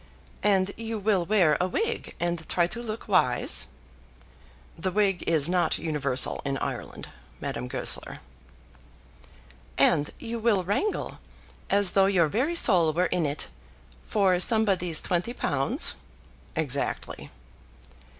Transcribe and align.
"And 0.41 0.73
you 0.77 0.97
will 0.97 1.27
wear 1.27 1.57
a 1.61 1.67
wig 1.67 2.15
and 2.19 2.49
try 2.49 2.65
to 2.65 2.81
look 2.81 3.07
wise?" 3.07 3.67
"The 4.75 4.89
wig 4.91 5.23
is 5.27 5.47
not 5.47 5.77
universal 5.77 6.41
in 6.43 6.57
Ireland, 6.57 7.09
Madame 7.39 7.67
Goesler." 7.67 8.17
"And 9.77 10.09
you 10.17 10.39
will 10.39 10.63
wrangle, 10.63 11.19
as 11.69 11.91
though 11.91 12.07
your 12.07 12.29
very 12.29 12.55
soul 12.55 12.91
were 12.93 13.05
in 13.13 13.27
it, 13.27 13.47
for 14.07 14.39
somebody's 14.39 15.03
twenty 15.03 15.33
pounds?" 15.35 15.97
"Exactly." 16.55 17.29